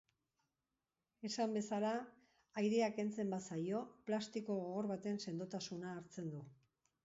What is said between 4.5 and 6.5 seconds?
gogor baten sendotasuna hartzen du.